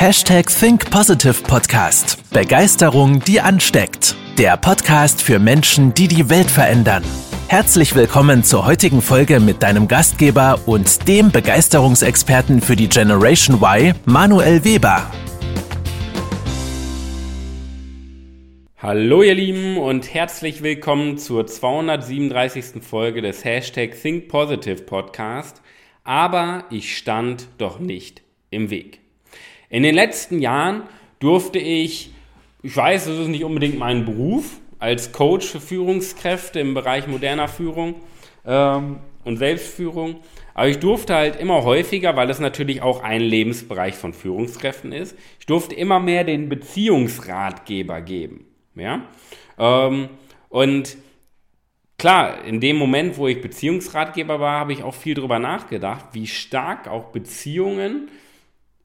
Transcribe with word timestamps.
Hashtag 0.00 0.46
Think 0.46 0.88
Positive 0.92 1.42
Podcast. 1.42 2.22
Begeisterung, 2.30 3.18
die 3.18 3.40
ansteckt. 3.40 4.14
Der 4.38 4.56
Podcast 4.56 5.20
für 5.20 5.40
Menschen, 5.40 5.92
die 5.92 6.06
die 6.06 6.30
Welt 6.30 6.48
verändern. 6.48 7.02
Herzlich 7.48 7.96
willkommen 7.96 8.44
zur 8.44 8.64
heutigen 8.64 9.02
Folge 9.02 9.40
mit 9.40 9.60
deinem 9.64 9.88
Gastgeber 9.88 10.60
und 10.66 11.08
dem 11.08 11.32
Begeisterungsexperten 11.32 12.60
für 12.60 12.76
die 12.76 12.88
Generation 12.88 13.56
Y, 13.60 13.92
Manuel 14.04 14.64
Weber. 14.64 15.10
Hallo 18.76 19.24
ihr 19.24 19.34
Lieben 19.34 19.78
und 19.78 20.14
herzlich 20.14 20.62
willkommen 20.62 21.18
zur 21.18 21.48
237. 21.48 22.84
Folge 22.84 23.20
des 23.20 23.44
Hashtag 23.44 24.00
Think 24.00 24.28
Positive 24.28 24.82
Podcast. 24.84 25.60
Aber 26.04 26.66
ich 26.70 26.96
stand 26.96 27.48
doch 27.58 27.80
nicht 27.80 28.22
im 28.50 28.70
Weg. 28.70 29.00
In 29.70 29.82
den 29.82 29.94
letzten 29.94 30.38
Jahren 30.40 30.82
durfte 31.18 31.58
ich, 31.58 32.12
ich 32.62 32.76
weiß, 32.76 33.06
das 33.06 33.18
ist 33.18 33.28
nicht 33.28 33.44
unbedingt 33.44 33.78
mein 33.78 34.04
Beruf, 34.04 34.60
als 34.78 35.12
Coach 35.12 35.46
für 35.46 35.60
Führungskräfte 35.60 36.60
im 36.60 36.74
Bereich 36.74 37.06
moderner 37.06 37.48
Führung 37.48 37.96
ähm, 38.46 38.98
und 39.24 39.36
Selbstführung, 39.36 40.20
aber 40.54 40.68
ich 40.68 40.78
durfte 40.78 41.14
halt 41.14 41.36
immer 41.36 41.62
häufiger, 41.62 42.16
weil 42.16 42.30
es 42.30 42.40
natürlich 42.40 42.82
auch 42.82 43.02
ein 43.02 43.20
Lebensbereich 43.20 43.94
von 43.94 44.12
Führungskräften 44.12 44.92
ist, 44.92 45.16
ich 45.38 45.46
durfte 45.46 45.74
immer 45.74 46.00
mehr 46.00 46.24
den 46.24 46.48
Beziehungsratgeber 46.48 48.00
geben. 48.00 48.46
Ja? 48.74 49.02
Ähm, 49.58 50.08
und 50.48 50.96
klar, 51.98 52.44
in 52.44 52.60
dem 52.60 52.76
Moment, 52.76 53.18
wo 53.18 53.28
ich 53.28 53.40
Beziehungsratgeber 53.40 54.40
war, 54.40 54.60
habe 54.60 54.72
ich 54.72 54.82
auch 54.82 54.94
viel 54.94 55.14
darüber 55.14 55.38
nachgedacht, 55.38 56.06
wie 56.12 56.26
stark 56.26 56.88
auch 56.88 57.12
Beziehungen 57.12 58.08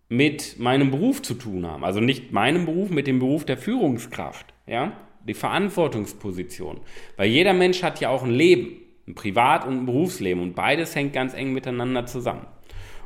mit 0.09 0.59
meinem 0.59 0.91
Beruf 0.91 1.21
zu 1.21 1.33
tun 1.33 1.65
haben. 1.65 1.83
Also 1.83 1.99
nicht 1.99 2.31
meinem 2.31 2.65
Beruf, 2.65 2.89
mit 2.89 3.07
dem 3.07 3.19
Beruf 3.19 3.45
der 3.45 3.57
Führungskraft. 3.57 4.53
Ja? 4.67 4.93
Die 5.27 5.33
Verantwortungsposition. 5.33 6.81
Weil 7.17 7.29
jeder 7.29 7.53
Mensch 7.53 7.83
hat 7.83 7.99
ja 7.99 8.09
auch 8.09 8.23
ein 8.23 8.31
Leben, 8.31 8.77
ein 9.07 9.15
Privat- 9.15 9.65
und 9.65 9.79
ein 9.79 9.85
Berufsleben. 9.85 10.41
Und 10.43 10.55
beides 10.55 10.95
hängt 10.95 11.13
ganz 11.13 11.33
eng 11.33 11.53
miteinander 11.53 12.05
zusammen. 12.05 12.45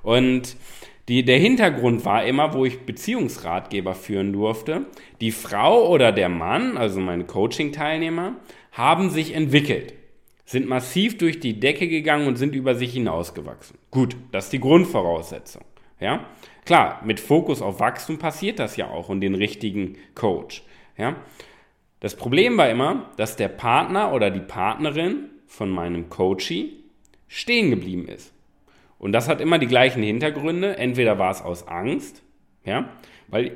Und 0.03 0.57
die, 1.07 1.23
der 1.23 1.39
Hintergrund 1.39 2.03
war 2.03 2.25
immer, 2.25 2.53
wo 2.53 2.66
ich 2.66 2.80
Beziehungsratgeber 2.80 3.95
führen 3.95 4.33
durfte, 4.33 4.88
die 5.22 5.31
Frau 5.31 5.88
oder 5.88 6.11
der 6.11 6.27
Mann, 6.27 6.75
also 6.75 7.00
meine 7.00 7.23
Coaching-Teilnehmer, 7.23 8.35
haben 8.73 9.09
sich 9.09 9.33
entwickelt, 9.33 9.94
sind 10.44 10.67
massiv 10.67 11.17
durch 11.17 11.39
die 11.39 11.59
Decke 11.59 11.88
gegangen 11.88 12.27
und 12.27 12.35
sind 12.35 12.55
über 12.55 12.75
sich 12.75 12.91
hinausgewachsen. 12.91 13.77
Gut, 13.89 14.17
das 14.33 14.45
ist 14.45 14.53
die 14.53 14.59
Grundvoraussetzung. 14.59 15.63
Ja? 16.00 16.25
Klar, 16.67 16.99
mit 17.05 17.21
Fokus 17.21 17.61
auf 17.61 17.79
Wachstum 17.79 18.17
passiert 18.17 18.59
das 18.59 18.75
ja 18.75 18.89
auch 18.89 19.07
und 19.07 19.21
den 19.21 19.35
richtigen 19.35 19.95
Coach. 20.15 20.63
Ja? 20.97 21.15
Das 22.01 22.17
Problem 22.17 22.57
war 22.57 22.69
immer, 22.69 23.09
dass 23.15 23.37
der 23.37 23.47
Partner 23.47 24.11
oder 24.11 24.31
die 24.31 24.41
Partnerin 24.41 25.29
von 25.45 25.69
meinem 25.69 26.09
Coachie 26.09 26.83
stehen 27.29 27.69
geblieben 27.69 28.09
ist. 28.09 28.33
Und 28.99 29.13
das 29.13 29.29
hat 29.29 29.39
immer 29.39 29.59
die 29.59 29.67
gleichen 29.67 30.03
Hintergründe. 30.03 30.75
Entweder 30.75 31.17
war 31.17 31.31
es 31.31 31.41
aus 31.41 31.69
Angst, 31.69 32.21
ja, 32.65 32.89
weil 33.29 33.55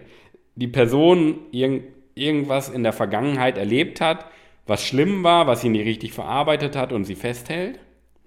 die 0.55 0.69
Person 0.69 1.39
irg 1.51 1.83
irgendwas 2.15 2.69
in 2.69 2.83
der 2.83 2.93
Vergangenheit 2.93 3.57
erlebt 3.57 3.99
hat, 3.99 4.25
was 4.67 4.85
schlimm 4.85 5.21
war, 5.23 5.47
was 5.47 5.59
sie 5.59 5.69
nicht 5.69 5.85
richtig 5.85 6.13
verarbeitet 6.13 6.77
hat 6.77 6.93
und 6.93 7.03
sie 7.03 7.15
festhält, 7.15 7.79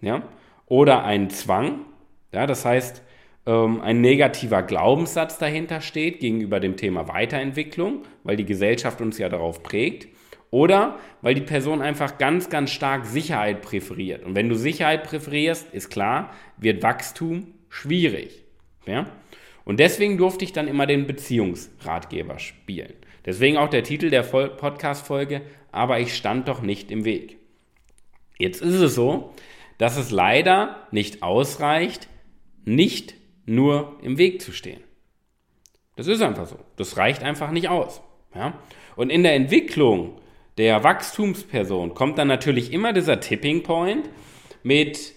ja, 0.02 0.28
oder 0.66 1.05
ein 1.05 1.30
Zwang, 1.30 1.86
ja, 2.32 2.46
das 2.46 2.66
heißt, 2.66 3.02
ähm, 3.47 3.81
ein 3.81 4.00
negativer 4.00 4.62
Glaubenssatz 4.62 5.39
dahinter 5.39 5.81
steht 5.81 6.20
gegenüber 6.20 6.61
dem 6.61 6.77
Thema 6.77 7.09
Weiterentwicklung, 7.09 8.03
weil 8.23 8.36
die 8.36 8.47
Gesellschaft 8.47 9.01
uns 9.01 9.19
ja 9.19 9.28
darauf 9.28 9.62
prägt. 9.62 10.09
Oder 10.51 10.98
weil 11.20 11.34
die 11.34 11.41
Person 11.41 11.83
einfach 11.83 12.17
ganz, 12.17 12.48
ganz 12.48 12.70
stark 12.70 13.07
Sicherheit 13.07 13.61
präferiert. 13.61 14.24
Und 14.24 14.36
wenn 14.36 14.48
du 14.48 14.55
Sicherheit 14.55 15.02
präferierst, 15.02 15.74
ist 15.74 15.91
klar, 15.91 16.30
wird 16.57 16.83
Wachstum 16.83 17.48
schwierig. 17.68 18.45
Ja? 18.86 19.07
Und 19.64 19.80
deswegen 19.80 20.17
durfte 20.17 20.45
ich 20.45 20.52
dann 20.52 20.68
immer 20.68 20.86
den 20.86 21.07
Beziehungsratgeber 21.07 22.39
spielen. 22.39 22.92
Deswegen 23.27 23.57
auch 23.57 23.68
der 23.68 23.83
Titel 23.83 24.11
der 24.11 24.23
Podcast-Folge, 24.23 25.42
aber 25.73 25.98
ich 25.98 26.14
stand 26.14 26.47
doch 26.47 26.63
nicht 26.63 26.91
im 26.91 27.05
Weg. 27.05 27.39
Jetzt 28.39 28.63
ist 28.63 28.74
es 28.74 28.95
so, 28.95 29.33
dass 29.79 29.97
es 29.97 30.11
leider 30.11 30.86
nicht 30.92 31.23
ausreicht, 31.23 32.08
nicht 32.64 33.14
nur 33.46 33.96
im 34.02 34.18
Weg 34.18 34.40
zu 34.40 34.52
stehen. 34.52 34.80
Das 35.96 36.06
ist 36.06 36.22
einfach 36.22 36.46
so. 36.46 36.58
Das 36.77 36.96
reicht 36.96 37.22
einfach 37.22 37.50
nicht 37.50 37.68
aus. 37.68 38.02
Ja? 38.34 38.55
Und 38.96 39.10
in 39.10 39.22
der 39.22 39.34
Entwicklung 39.34 40.18
der 40.58 40.84
Wachstumsperson 40.84 41.94
kommt 41.94 42.18
dann 42.18 42.28
natürlich 42.28 42.72
immer 42.72 42.92
dieser 42.92 43.20
Tipping 43.20 43.62
Point 43.62 44.08
mit, 44.62 45.12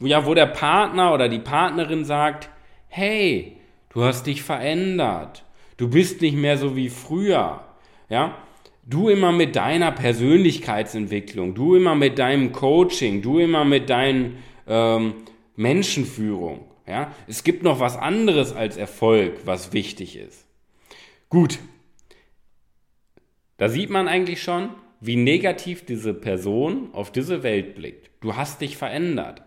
ja, 0.00 0.26
wo 0.26 0.34
der 0.34 0.46
Partner 0.46 1.14
oder 1.14 1.28
die 1.28 1.38
Partnerin 1.38 2.04
sagt, 2.04 2.48
hey, 2.88 3.56
du 3.90 4.02
hast 4.02 4.26
dich 4.26 4.42
verändert. 4.42 5.44
Du 5.76 5.88
bist 5.88 6.20
nicht 6.20 6.36
mehr 6.36 6.58
so 6.58 6.76
wie 6.76 6.90
früher. 6.90 7.64
Ja? 8.08 8.36
Du 8.84 9.08
immer 9.08 9.32
mit 9.32 9.56
deiner 9.56 9.92
Persönlichkeitsentwicklung, 9.92 11.54
du 11.54 11.76
immer 11.76 11.94
mit 11.94 12.18
deinem 12.18 12.52
Coaching, 12.52 13.22
du 13.22 13.38
immer 13.38 13.64
mit 13.64 13.88
deinen 13.88 14.42
ähm, 14.66 15.14
Menschenführung. 15.56 16.69
Ja? 16.90 17.14
Es 17.28 17.44
gibt 17.44 17.62
noch 17.62 17.80
was 17.80 17.96
anderes 17.96 18.52
als 18.52 18.76
Erfolg, 18.76 19.40
was 19.44 19.72
wichtig 19.72 20.16
ist. 20.16 20.46
Gut. 21.28 21.58
Da 23.56 23.68
sieht 23.68 23.90
man 23.90 24.08
eigentlich 24.08 24.42
schon, 24.42 24.70
wie 25.00 25.16
negativ 25.16 25.86
diese 25.86 26.12
Person 26.12 26.90
auf 26.92 27.12
diese 27.12 27.42
Welt 27.42 27.74
blickt. 27.74 28.10
Du 28.20 28.36
hast 28.36 28.60
dich 28.60 28.76
verändert. 28.76 29.42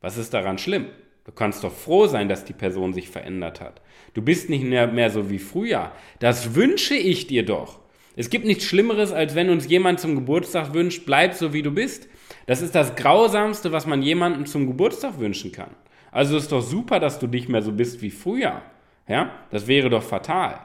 Was 0.00 0.18
ist 0.18 0.34
daran 0.34 0.58
schlimm? 0.58 0.86
Du 1.24 1.32
kannst 1.32 1.62
doch 1.62 1.72
froh 1.72 2.06
sein, 2.06 2.28
dass 2.28 2.44
die 2.44 2.52
Person 2.52 2.92
sich 2.92 3.08
verändert 3.08 3.60
hat. 3.60 3.80
Du 4.14 4.22
bist 4.22 4.50
nicht 4.50 4.64
mehr, 4.64 4.86
mehr 4.86 5.10
so 5.10 5.30
wie 5.30 5.38
früher. 5.38 5.92
Das 6.18 6.54
wünsche 6.54 6.94
ich 6.94 7.26
dir 7.26 7.44
doch. 7.44 7.80
Es 8.16 8.30
gibt 8.30 8.46
nichts 8.46 8.64
Schlimmeres, 8.64 9.12
als 9.12 9.34
wenn 9.34 9.50
uns 9.50 9.68
jemand 9.68 10.00
zum 10.00 10.16
Geburtstag 10.16 10.74
wünscht, 10.74 11.04
bleib 11.06 11.34
so 11.34 11.52
wie 11.52 11.62
du 11.62 11.70
bist. 11.70 12.08
Das 12.46 12.62
ist 12.62 12.74
das 12.74 12.96
Grausamste, 12.96 13.70
was 13.70 13.86
man 13.86 14.02
jemandem 14.02 14.46
zum 14.46 14.66
Geburtstag 14.66 15.20
wünschen 15.20 15.52
kann. 15.52 15.70
Also 16.10 16.36
ist 16.36 16.52
doch 16.52 16.62
super, 16.62 17.00
dass 17.00 17.18
du 17.18 17.26
nicht 17.26 17.48
mehr 17.48 17.62
so 17.62 17.72
bist 17.72 18.02
wie 18.02 18.10
früher. 18.10 18.62
Ja, 19.06 19.30
das 19.50 19.66
wäre 19.66 19.90
doch 19.90 20.02
fatal. 20.02 20.58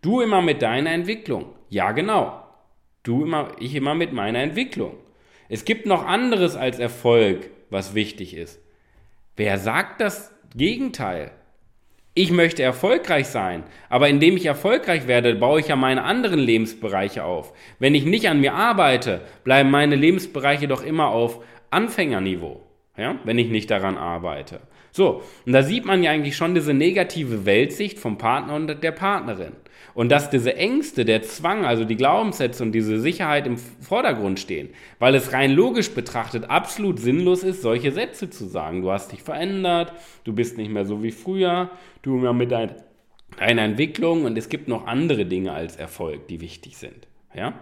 Du 0.00 0.20
immer 0.20 0.42
mit 0.42 0.62
deiner 0.62 0.92
Entwicklung. 0.92 1.46
Ja, 1.68 1.92
genau. 1.92 2.44
Du 3.02 3.24
immer, 3.24 3.52
ich 3.58 3.74
immer 3.74 3.94
mit 3.94 4.12
meiner 4.12 4.40
Entwicklung. 4.40 4.94
Es 5.48 5.64
gibt 5.64 5.86
noch 5.86 6.06
anderes 6.06 6.56
als 6.56 6.78
Erfolg, 6.78 7.50
was 7.70 7.94
wichtig 7.94 8.36
ist. 8.36 8.60
Wer 9.36 9.58
sagt 9.58 10.00
das 10.00 10.32
Gegenteil? 10.54 11.32
Ich 12.14 12.32
möchte 12.32 12.64
erfolgreich 12.64 13.28
sein, 13.28 13.62
aber 13.88 14.08
indem 14.08 14.36
ich 14.36 14.46
erfolgreich 14.46 15.06
werde, 15.06 15.36
baue 15.36 15.60
ich 15.60 15.68
ja 15.68 15.76
meine 15.76 16.02
anderen 16.02 16.40
Lebensbereiche 16.40 17.22
auf. 17.22 17.52
Wenn 17.78 17.94
ich 17.94 18.04
nicht 18.04 18.28
an 18.28 18.40
mir 18.40 18.54
arbeite, 18.54 19.20
bleiben 19.44 19.70
meine 19.70 19.94
Lebensbereiche 19.94 20.66
doch 20.66 20.82
immer 20.82 21.08
auf 21.08 21.44
Anfängerniveau, 21.70 22.66
ja? 22.96 23.20
wenn 23.22 23.38
ich 23.38 23.50
nicht 23.50 23.70
daran 23.70 23.96
arbeite. 23.96 24.60
So, 24.98 25.22
und 25.46 25.52
da 25.52 25.62
sieht 25.62 25.84
man 25.84 26.02
ja 26.02 26.10
eigentlich 26.10 26.36
schon 26.36 26.56
diese 26.56 26.74
negative 26.74 27.46
Weltsicht 27.46 28.00
vom 28.00 28.18
Partner 28.18 28.56
und 28.56 28.82
der 28.82 28.90
Partnerin. 28.90 29.52
Und 29.94 30.08
dass 30.08 30.28
diese 30.28 30.56
Ängste, 30.56 31.04
der 31.04 31.22
Zwang, 31.22 31.64
also 31.64 31.84
die 31.84 31.94
Glaubenssätze 31.94 32.64
und 32.64 32.72
diese 32.72 32.98
Sicherheit 32.98 33.46
im 33.46 33.58
Vordergrund 33.58 34.40
stehen, 34.40 34.70
weil 34.98 35.14
es 35.14 35.32
rein 35.32 35.52
logisch 35.52 35.92
betrachtet 35.92 36.50
absolut 36.50 36.98
sinnlos 36.98 37.44
ist, 37.44 37.62
solche 37.62 37.92
Sätze 37.92 38.28
zu 38.28 38.46
sagen. 38.46 38.82
Du 38.82 38.90
hast 38.90 39.12
dich 39.12 39.22
verändert, 39.22 39.92
du 40.24 40.32
bist 40.32 40.58
nicht 40.58 40.72
mehr 40.72 40.84
so 40.84 41.00
wie 41.04 41.12
früher, 41.12 41.70
du 42.02 42.18
immer 42.18 42.32
mit 42.32 42.50
dein, 42.50 42.74
deiner 43.38 43.62
Entwicklung 43.62 44.24
und 44.24 44.36
es 44.36 44.48
gibt 44.48 44.66
noch 44.66 44.88
andere 44.88 45.26
Dinge 45.26 45.52
als 45.52 45.76
Erfolg, 45.76 46.26
die 46.26 46.40
wichtig 46.40 46.76
sind. 46.76 47.06
Ja? 47.32 47.54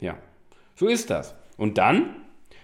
Ja. 0.00 0.16
So 0.74 0.88
ist 0.88 1.10
das. 1.10 1.34
Und 1.58 1.76
dann, 1.76 2.16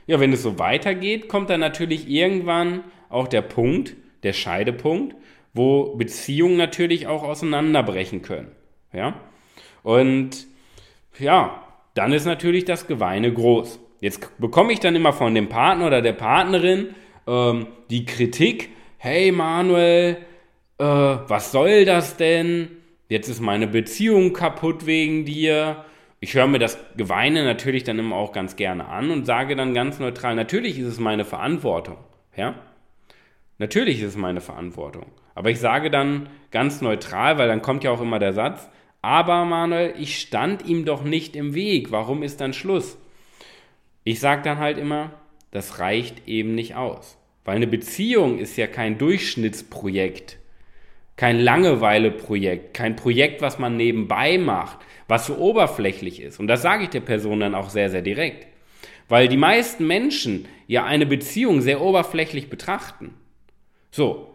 ja, 0.06 0.18
wenn 0.18 0.32
es 0.32 0.42
so 0.42 0.58
weitergeht, 0.58 1.28
kommt 1.28 1.50
dann 1.50 1.60
natürlich 1.60 2.08
irgendwann 2.08 2.84
auch 3.10 3.28
der 3.28 3.42
Punkt, 3.42 3.96
der 4.24 4.32
Scheidepunkt, 4.32 5.14
wo 5.52 5.94
Beziehungen 5.96 6.56
natürlich 6.56 7.06
auch 7.06 7.22
auseinanderbrechen 7.22 8.22
können. 8.22 8.50
Ja? 8.92 9.20
Und 9.82 10.46
ja, 11.18 11.62
dann 11.94 12.12
ist 12.12 12.24
natürlich 12.24 12.64
das 12.64 12.86
Geweine 12.86 13.32
groß. 13.32 13.78
Jetzt 14.00 14.38
bekomme 14.38 14.72
ich 14.72 14.80
dann 14.80 14.96
immer 14.96 15.12
von 15.12 15.34
dem 15.34 15.48
Partner 15.48 15.86
oder 15.86 16.02
der 16.02 16.12
Partnerin 16.12 16.88
ähm, 17.26 17.68
die 17.90 18.04
Kritik, 18.04 18.70
hey 18.98 19.30
Manuel, 19.32 20.18
äh, 20.78 20.84
was 20.84 21.52
soll 21.52 21.84
das 21.84 22.16
denn? 22.16 22.68
Jetzt 23.08 23.28
ist 23.28 23.40
meine 23.40 23.66
Beziehung 23.66 24.32
kaputt 24.32 24.86
wegen 24.86 25.24
dir. 25.24 25.84
Ich 26.20 26.34
höre 26.34 26.46
mir 26.46 26.58
das 26.58 26.78
Geweine 26.96 27.44
natürlich 27.44 27.84
dann 27.84 27.98
immer 27.98 28.16
auch 28.16 28.32
ganz 28.32 28.56
gerne 28.56 28.88
an 28.88 29.10
und 29.10 29.26
sage 29.26 29.56
dann 29.56 29.74
ganz 29.74 29.98
neutral, 29.98 30.34
natürlich 30.34 30.78
ist 30.78 30.86
es 30.86 30.98
meine 30.98 31.24
Verantwortung. 31.24 31.98
Ja? 32.36 32.54
Natürlich 33.58 34.00
ist 34.00 34.08
es 34.08 34.16
meine 34.16 34.40
Verantwortung. 34.40 35.06
Aber 35.34 35.50
ich 35.50 35.60
sage 35.60 35.90
dann 35.90 36.28
ganz 36.50 36.80
neutral, 36.80 37.38
weil 37.38 37.48
dann 37.48 37.62
kommt 37.62 37.84
ja 37.84 37.90
auch 37.90 38.00
immer 38.00 38.18
der 38.18 38.32
Satz, 38.32 38.68
aber 39.02 39.44
Manuel, 39.44 39.94
ich 39.98 40.18
stand 40.18 40.64
ihm 40.64 40.84
doch 40.84 41.04
nicht 41.04 41.36
im 41.36 41.54
Weg, 41.54 41.90
warum 41.92 42.22
ist 42.22 42.40
dann 42.40 42.54
Schluss? 42.54 42.96
Ich 44.02 44.18
sage 44.18 44.42
dann 44.42 44.58
halt 44.58 44.78
immer, 44.78 45.12
das 45.50 45.78
reicht 45.78 46.26
eben 46.26 46.54
nicht 46.54 46.74
aus. 46.74 47.18
Weil 47.44 47.56
eine 47.56 47.66
Beziehung 47.66 48.38
ist 48.38 48.56
ja 48.56 48.66
kein 48.66 48.96
Durchschnittsprojekt, 48.96 50.38
kein 51.16 51.38
Langeweileprojekt, 51.38 52.74
kein 52.74 52.96
Projekt, 52.96 53.42
was 53.42 53.58
man 53.58 53.76
nebenbei 53.76 54.38
macht, 54.38 54.78
was 55.06 55.26
so 55.26 55.36
oberflächlich 55.36 56.20
ist. 56.20 56.40
Und 56.40 56.48
das 56.48 56.62
sage 56.62 56.84
ich 56.84 56.88
der 56.88 57.00
Person 57.00 57.40
dann 57.40 57.54
auch 57.54 57.70
sehr, 57.70 57.90
sehr 57.90 58.02
direkt. 58.02 58.46
Weil 59.08 59.28
die 59.28 59.36
meisten 59.36 59.86
Menschen 59.86 60.48
ja 60.66 60.84
eine 60.84 61.04
Beziehung 61.06 61.60
sehr 61.60 61.82
oberflächlich 61.82 62.48
betrachten. 62.48 63.14
So. 63.94 64.34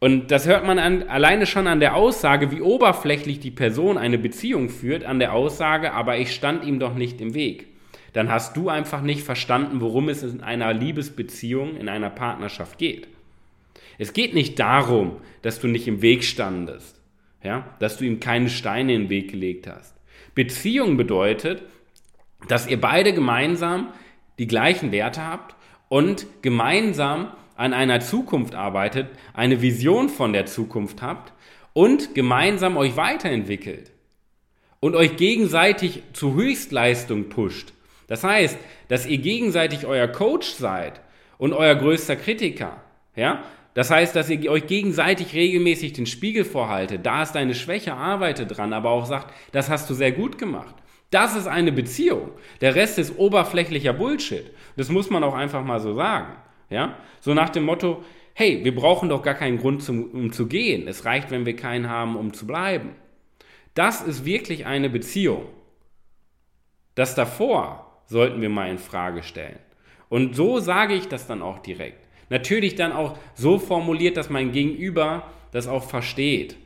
Und 0.00 0.32
das 0.32 0.48
hört 0.48 0.66
man 0.66 0.80
an, 0.80 1.04
alleine 1.04 1.46
schon 1.46 1.68
an 1.68 1.78
der 1.78 1.94
Aussage, 1.94 2.50
wie 2.50 2.60
oberflächlich 2.60 3.38
die 3.38 3.52
Person 3.52 3.98
eine 3.98 4.18
Beziehung 4.18 4.68
führt, 4.68 5.04
an 5.04 5.20
der 5.20 5.32
Aussage, 5.32 5.92
aber 5.92 6.18
ich 6.18 6.34
stand 6.34 6.64
ihm 6.64 6.80
doch 6.80 6.94
nicht 6.94 7.20
im 7.20 7.32
Weg. 7.34 7.68
Dann 8.14 8.32
hast 8.32 8.56
du 8.56 8.68
einfach 8.68 9.00
nicht 9.00 9.22
verstanden, 9.22 9.80
worum 9.80 10.08
es 10.08 10.24
in 10.24 10.40
einer 10.40 10.72
Liebesbeziehung, 10.72 11.76
in 11.76 11.88
einer 11.88 12.10
Partnerschaft 12.10 12.78
geht. 12.78 13.06
Es 13.96 14.12
geht 14.12 14.34
nicht 14.34 14.58
darum, 14.58 15.18
dass 15.42 15.60
du 15.60 15.68
nicht 15.68 15.86
im 15.86 16.02
Weg 16.02 16.24
standest, 16.24 17.00
ja, 17.44 17.76
dass 17.78 17.96
du 17.96 18.04
ihm 18.04 18.18
keine 18.18 18.50
Steine 18.50 18.94
in 18.94 19.02
den 19.02 19.10
Weg 19.10 19.30
gelegt 19.30 19.68
hast. 19.68 19.94
Beziehung 20.34 20.96
bedeutet, 20.96 21.62
dass 22.48 22.66
ihr 22.66 22.80
beide 22.80 23.12
gemeinsam 23.12 23.92
die 24.40 24.48
gleichen 24.48 24.90
Werte 24.90 25.24
habt 25.24 25.54
und 25.88 26.26
gemeinsam 26.42 27.30
an 27.60 27.74
einer 27.74 28.00
Zukunft 28.00 28.54
arbeitet, 28.54 29.08
eine 29.34 29.60
Vision 29.60 30.08
von 30.08 30.32
der 30.32 30.46
Zukunft 30.46 31.02
habt 31.02 31.34
und 31.74 32.14
gemeinsam 32.14 32.78
euch 32.78 32.96
weiterentwickelt 32.96 33.90
und 34.80 34.96
euch 34.96 35.18
gegenseitig 35.18 36.02
zu 36.14 36.34
Höchstleistung 36.34 37.28
pusht. 37.28 37.74
Das 38.06 38.24
heißt, 38.24 38.56
dass 38.88 39.04
ihr 39.04 39.18
gegenseitig 39.18 39.84
euer 39.84 40.08
Coach 40.08 40.48
seid 40.48 41.02
und 41.36 41.52
euer 41.52 41.74
größter 41.74 42.16
Kritiker. 42.16 42.80
Ja? 43.14 43.44
Das 43.74 43.90
heißt, 43.90 44.16
dass 44.16 44.30
ihr 44.30 44.50
euch 44.50 44.66
gegenseitig 44.66 45.34
regelmäßig 45.34 45.92
den 45.92 46.06
Spiegel 46.06 46.46
vorhaltet. 46.46 47.04
Da 47.04 47.22
ist 47.22 47.32
deine 47.32 47.54
Schwäche, 47.54 47.92
arbeite 47.92 48.46
dran, 48.46 48.72
aber 48.72 48.88
auch 48.88 49.04
sagt, 49.04 49.34
das 49.52 49.68
hast 49.68 49.90
du 49.90 49.94
sehr 49.94 50.12
gut 50.12 50.38
gemacht. 50.38 50.74
Das 51.10 51.36
ist 51.36 51.46
eine 51.46 51.72
Beziehung. 51.72 52.30
Der 52.62 52.74
Rest 52.74 52.98
ist 52.98 53.18
oberflächlicher 53.18 53.92
Bullshit. 53.92 54.50
Das 54.76 54.88
muss 54.88 55.10
man 55.10 55.22
auch 55.22 55.34
einfach 55.34 55.62
mal 55.62 55.80
so 55.80 55.94
sagen. 55.94 56.36
Ja? 56.70 56.96
So 57.20 57.34
nach 57.34 57.50
dem 57.50 57.64
Motto, 57.64 58.02
hey, 58.32 58.64
wir 58.64 58.74
brauchen 58.74 59.08
doch 59.08 59.22
gar 59.22 59.34
keinen 59.34 59.58
Grund, 59.58 59.82
zum, 59.82 60.10
um 60.12 60.32
zu 60.32 60.46
gehen. 60.46 60.88
Es 60.88 61.04
reicht, 61.04 61.30
wenn 61.30 61.44
wir 61.44 61.56
keinen 61.56 61.88
haben, 61.88 62.16
um 62.16 62.32
zu 62.32 62.46
bleiben. 62.46 62.90
Das 63.74 64.00
ist 64.00 64.24
wirklich 64.24 64.66
eine 64.66 64.88
Beziehung. 64.88 65.44
Das 66.94 67.14
davor 67.14 68.02
sollten 68.06 68.40
wir 68.40 68.48
mal 68.48 68.70
in 68.70 68.78
Frage 68.78 69.22
stellen. 69.22 69.58
Und 70.08 70.34
so 70.34 70.58
sage 70.58 70.94
ich 70.94 71.08
das 71.08 71.26
dann 71.26 71.42
auch 71.42 71.58
direkt. 71.60 72.06
Natürlich 72.30 72.74
dann 72.76 72.92
auch 72.92 73.16
so 73.34 73.58
formuliert, 73.58 74.16
dass 74.16 74.30
mein 74.30 74.52
Gegenüber 74.52 75.24
das 75.52 75.66
auch 75.68 75.84
versteht. 75.84 76.56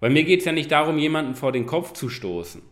Weil 0.00 0.10
mir 0.10 0.24
geht 0.24 0.40
es 0.40 0.46
ja 0.46 0.52
nicht 0.52 0.70
darum, 0.70 0.98
jemanden 0.98 1.34
vor 1.34 1.52
den 1.52 1.66
Kopf 1.66 1.92
zu 1.92 2.08
stoßen. 2.08 2.62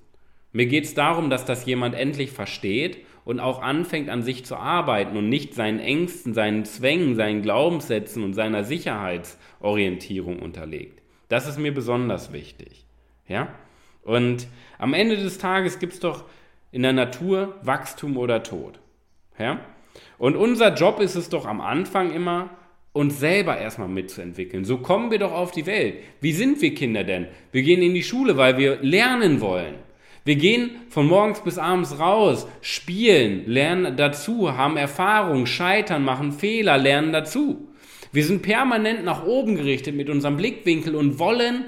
Mir 0.56 0.64
geht 0.64 0.84
es 0.84 0.94
darum, 0.94 1.28
dass 1.28 1.44
das 1.44 1.66
jemand 1.66 1.94
endlich 1.94 2.30
versteht 2.30 3.04
und 3.26 3.40
auch 3.40 3.60
anfängt 3.60 4.08
an 4.08 4.22
sich 4.22 4.46
zu 4.46 4.56
arbeiten 4.56 5.18
und 5.18 5.28
nicht 5.28 5.52
seinen 5.52 5.78
Ängsten, 5.78 6.32
seinen 6.32 6.64
Zwängen, 6.64 7.14
seinen 7.14 7.42
Glaubenssätzen 7.42 8.24
und 8.24 8.32
seiner 8.32 8.64
Sicherheitsorientierung 8.64 10.38
unterlegt. 10.38 11.02
Das 11.28 11.46
ist 11.46 11.58
mir 11.58 11.74
besonders 11.74 12.32
wichtig. 12.32 12.86
Ja? 13.28 13.48
Und 14.02 14.48
am 14.78 14.94
Ende 14.94 15.18
des 15.18 15.36
Tages 15.36 15.78
gibt 15.78 15.92
es 15.92 16.00
doch 16.00 16.24
in 16.72 16.80
der 16.80 16.94
Natur 16.94 17.56
Wachstum 17.60 18.16
oder 18.16 18.42
Tod. 18.42 18.80
Ja? 19.38 19.60
Und 20.16 20.36
unser 20.36 20.72
Job 20.72 21.00
ist 21.00 21.16
es 21.16 21.28
doch 21.28 21.44
am 21.44 21.60
Anfang 21.60 22.14
immer, 22.14 22.48
uns 22.94 23.20
selber 23.20 23.58
erstmal 23.58 23.88
mitzuentwickeln. 23.88 24.64
So 24.64 24.78
kommen 24.78 25.10
wir 25.10 25.18
doch 25.18 25.32
auf 25.32 25.50
die 25.50 25.66
Welt. 25.66 25.96
Wie 26.22 26.32
sind 26.32 26.62
wir 26.62 26.74
Kinder 26.74 27.04
denn? 27.04 27.26
Wir 27.52 27.60
gehen 27.60 27.82
in 27.82 27.92
die 27.92 28.02
Schule, 28.02 28.38
weil 28.38 28.56
wir 28.56 28.78
lernen 28.80 29.42
wollen. 29.42 29.84
Wir 30.26 30.34
gehen 30.34 30.72
von 30.88 31.06
morgens 31.06 31.40
bis 31.40 31.56
abends 31.56 32.00
raus, 32.00 32.48
spielen, 32.60 33.46
lernen 33.46 33.96
dazu, 33.96 34.56
haben 34.56 34.76
Erfahrung, 34.76 35.46
scheitern, 35.46 36.02
machen 36.02 36.32
Fehler, 36.32 36.78
lernen 36.78 37.12
dazu. 37.12 37.68
Wir 38.10 38.24
sind 38.24 38.42
permanent 38.42 39.04
nach 39.04 39.24
oben 39.24 39.54
gerichtet 39.54 39.94
mit 39.94 40.10
unserem 40.10 40.36
Blickwinkel 40.36 40.96
und 40.96 41.20
wollen 41.20 41.66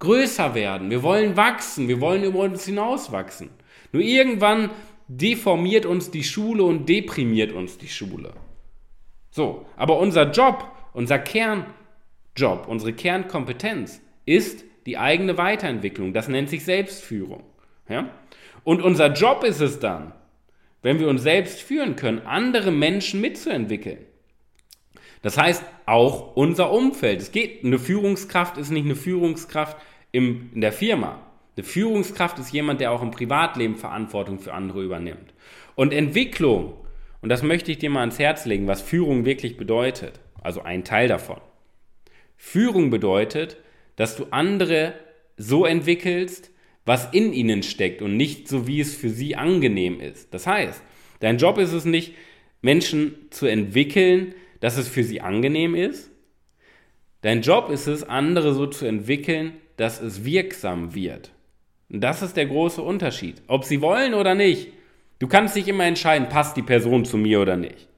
größer 0.00 0.56
werden. 0.56 0.90
Wir 0.90 1.04
wollen 1.04 1.36
wachsen, 1.36 1.86
wir 1.86 2.00
wollen 2.00 2.24
über 2.24 2.40
uns 2.40 2.66
hinauswachsen. 2.66 3.50
Nur 3.92 4.02
irgendwann 4.02 4.70
deformiert 5.06 5.86
uns 5.86 6.10
die 6.10 6.24
Schule 6.24 6.64
und 6.64 6.88
deprimiert 6.88 7.52
uns 7.52 7.78
die 7.78 7.86
Schule. 7.86 8.32
So, 9.30 9.66
aber 9.76 10.00
unser 10.00 10.32
Job, 10.32 10.68
unser 10.94 11.20
Kernjob, 11.20 12.66
unsere 12.66 12.92
Kernkompetenz 12.92 14.00
ist 14.26 14.64
die 14.84 14.98
eigene 14.98 15.38
Weiterentwicklung. 15.38 16.12
Das 16.12 16.26
nennt 16.26 16.50
sich 16.50 16.64
Selbstführung. 16.64 17.44
Ja? 17.88 18.10
Und 18.64 18.82
unser 18.82 19.12
Job 19.12 19.44
ist 19.44 19.60
es 19.60 19.78
dann, 19.78 20.12
wenn 20.82 20.98
wir 20.98 21.08
uns 21.08 21.22
selbst 21.22 21.60
führen 21.62 21.96
können, 21.96 22.20
andere 22.26 22.70
Menschen 22.70 23.20
mitzuentwickeln. 23.20 23.98
Das 25.22 25.38
heißt, 25.38 25.64
auch 25.86 26.36
unser 26.36 26.70
Umfeld. 26.70 27.20
Es 27.22 27.32
geht, 27.32 27.64
eine 27.64 27.78
Führungskraft 27.78 28.58
ist 28.58 28.70
nicht 28.70 28.84
eine 28.84 28.94
Führungskraft 28.94 29.78
im, 30.12 30.50
in 30.54 30.60
der 30.60 30.72
Firma. 30.72 31.18
Eine 31.56 31.64
Führungskraft 31.64 32.38
ist 32.38 32.52
jemand, 32.52 32.80
der 32.80 32.92
auch 32.92 33.02
im 33.02 33.10
Privatleben 33.10 33.76
Verantwortung 33.76 34.38
für 34.38 34.52
andere 34.52 34.82
übernimmt. 34.82 35.32
Und 35.76 35.92
Entwicklung, 35.92 36.74
und 37.22 37.28
das 37.30 37.42
möchte 37.42 37.70
ich 37.70 37.78
dir 37.78 37.90
mal 37.90 38.00
ans 38.00 38.18
Herz 38.18 38.44
legen, 38.44 38.66
was 38.66 38.82
Führung 38.82 39.24
wirklich 39.24 39.56
bedeutet, 39.56 40.20
also 40.42 40.62
ein 40.62 40.84
Teil 40.84 41.08
davon. 41.08 41.40
Führung 42.36 42.90
bedeutet, 42.90 43.56
dass 43.96 44.16
du 44.16 44.26
andere 44.30 44.92
so 45.36 45.64
entwickelst, 45.64 46.50
was 46.84 47.08
in 47.12 47.32
ihnen 47.32 47.62
steckt 47.62 48.02
und 48.02 48.16
nicht 48.16 48.48
so, 48.48 48.66
wie 48.66 48.80
es 48.80 48.94
für 48.94 49.08
sie 49.08 49.36
angenehm 49.36 50.00
ist. 50.00 50.32
Das 50.34 50.46
heißt, 50.46 50.82
dein 51.20 51.38
Job 51.38 51.58
ist 51.58 51.72
es 51.72 51.84
nicht, 51.84 52.14
Menschen 52.60 53.14
zu 53.30 53.46
entwickeln, 53.46 54.34
dass 54.60 54.76
es 54.76 54.88
für 54.88 55.04
sie 55.04 55.20
angenehm 55.20 55.74
ist. 55.74 56.10
Dein 57.22 57.42
Job 57.42 57.70
ist 57.70 57.86
es, 57.86 58.02
andere 58.02 58.54
so 58.54 58.66
zu 58.66 58.86
entwickeln, 58.86 59.52
dass 59.76 60.00
es 60.00 60.24
wirksam 60.24 60.94
wird. 60.94 61.32
Und 61.90 62.00
das 62.00 62.22
ist 62.22 62.36
der 62.36 62.46
große 62.46 62.82
Unterschied. 62.82 63.42
Ob 63.46 63.64
sie 63.64 63.80
wollen 63.80 64.14
oder 64.14 64.34
nicht. 64.34 64.72
Du 65.18 65.28
kannst 65.28 65.56
dich 65.56 65.68
immer 65.68 65.84
entscheiden, 65.84 66.28
passt 66.28 66.56
die 66.56 66.62
Person 66.62 67.04
zu 67.04 67.16
mir 67.16 67.40
oder 67.40 67.56
nicht. 67.56 67.88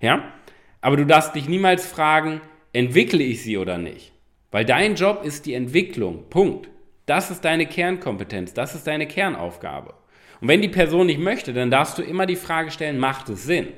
Ja? 0.00 0.32
Aber 0.80 0.96
du 0.96 1.06
darfst 1.06 1.34
dich 1.34 1.48
niemals 1.48 1.86
fragen, 1.86 2.40
entwickle 2.72 3.22
ich 3.22 3.42
sie 3.42 3.56
oder 3.56 3.78
nicht. 3.78 4.12
Weil 4.50 4.64
dein 4.64 4.94
Job 4.94 5.24
ist 5.24 5.46
die 5.46 5.54
Entwicklung. 5.54 6.24
Punkt. 6.30 6.68
Das 7.08 7.30
ist 7.30 7.42
deine 7.42 7.64
Kernkompetenz, 7.64 8.52
das 8.52 8.74
ist 8.74 8.86
deine 8.86 9.06
Kernaufgabe. 9.06 9.94
Und 10.42 10.48
wenn 10.48 10.60
die 10.60 10.68
Person 10.68 11.06
nicht 11.06 11.18
möchte, 11.18 11.54
dann 11.54 11.70
darfst 11.70 11.96
du 11.96 12.02
immer 12.02 12.26
die 12.26 12.36
Frage 12.36 12.70
stellen, 12.70 12.98
macht 12.98 13.30
es 13.30 13.44
Sinn? 13.44 13.68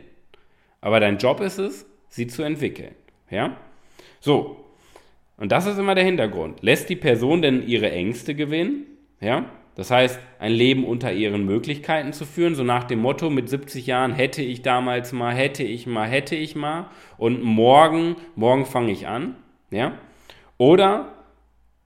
Aber 0.80 0.98
dein 0.98 1.16
Job 1.16 1.40
ist 1.40 1.58
es, 1.58 1.86
sie 2.08 2.26
zu 2.26 2.42
entwickeln. 2.42 2.92
Ja? 3.30 3.56
So. 4.18 4.64
Und 5.36 5.52
das 5.52 5.66
ist 5.66 5.78
immer 5.78 5.94
der 5.94 6.04
Hintergrund. 6.04 6.60
Lässt 6.62 6.88
die 6.88 6.96
Person 6.96 7.40
denn 7.40 7.66
ihre 7.66 7.92
Ängste 7.92 8.34
gewinnen? 8.34 8.86
Ja? 9.20 9.44
Das 9.76 9.92
heißt, 9.92 10.18
ein 10.40 10.50
Leben 10.50 10.84
unter 10.84 11.12
ihren 11.12 11.44
Möglichkeiten 11.44 12.12
zu 12.12 12.26
führen, 12.26 12.56
so 12.56 12.64
nach 12.64 12.82
dem 12.82 12.98
Motto, 12.98 13.30
mit 13.30 13.48
70 13.48 13.86
Jahren 13.86 14.12
hätte 14.12 14.42
ich 14.42 14.62
damals 14.62 15.12
mal, 15.12 15.32
hätte 15.32 15.62
ich 15.62 15.86
mal, 15.86 16.08
hätte 16.08 16.34
ich 16.34 16.56
mal 16.56 16.90
und 17.16 17.44
morgen, 17.44 18.16
morgen 18.34 18.66
fange 18.66 18.90
ich 18.90 19.06
an. 19.06 19.36
Ja? 19.70 19.92
Oder 20.58 21.12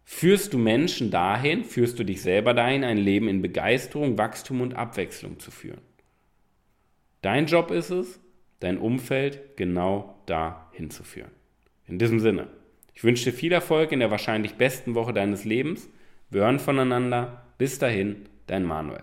führst 0.04 0.52
du 0.52 0.58
Menschen 0.58 1.10
dahin, 1.10 1.64
führst 1.64 1.98
du 1.98 2.04
dich 2.04 2.22
selber 2.22 2.54
dahin, 2.54 2.84
ein 2.84 2.98
Leben 2.98 3.28
in 3.28 3.42
Begeisterung, 3.42 4.18
Wachstum 4.18 4.60
und 4.60 4.74
Abwechslung 4.74 5.38
zu 5.38 5.50
führen. 5.50 5.80
Dein 7.22 7.46
Job 7.46 7.70
ist 7.70 7.90
es, 7.90 8.20
dein 8.60 8.78
Umfeld 8.78 9.56
genau 9.56 10.22
da 10.26 10.70
hinzuführen. 10.72 11.30
In 11.86 11.98
diesem 11.98 12.20
Sinne, 12.20 12.48
ich 12.94 13.02
wünsche 13.02 13.30
dir 13.30 13.36
viel 13.36 13.52
Erfolg 13.52 13.92
in 13.92 14.00
der 14.00 14.10
wahrscheinlich 14.10 14.54
besten 14.54 14.94
Woche 14.94 15.12
deines 15.12 15.44
Lebens. 15.44 15.88
Wir 16.30 16.42
hören 16.42 16.58
voneinander. 16.58 17.42
Bis 17.58 17.78
dahin, 17.78 18.28
dein 18.46 18.64
Manuel. 18.64 19.02